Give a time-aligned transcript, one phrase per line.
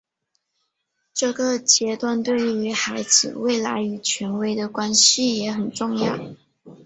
[1.13, 6.17] 这个阶段对于孩子未来与权威的关系也很重要。